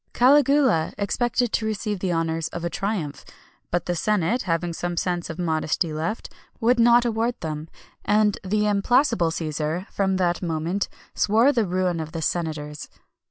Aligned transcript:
Caligula 0.13 0.93
expected 0.97 1.53
to 1.53 1.65
receive 1.67 1.99
the 1.99 2.11
honours 2.11 2.47
of 2.47 2.65
a 2.65 2.71
triumph; 2.71 3.23
but 3.69 3.85
the 3.85 3.95
senate, 3.95 4.41
having 4.41 4.73
some 4.73 4.97
sense 4.97 5.29
of 5.29 5.37
modesty 5.37 5.93
left, 5.93 6.27
would 6.59 6.79
not 6.79 7.05
award 7.05 7.35
them, 7.41 7.69
and 8.03 8.39
the 8.43 8.65
implacable 8.65 9.29
Cæsar, 9.29 9.87
from 9.89 10.17
that 10.17 10.41
moment, 10.41 10.89
swore 11.13 11.51
the 11.51 11.67
ruin 11.67 11.99
of 11.99 12.13
the 12.13 12.21
senators. 12.23 12.89